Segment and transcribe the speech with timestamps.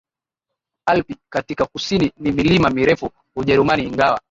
[0.85, 4.19] Alpi katika kusini ni milima mirefu Ujerumani ingawa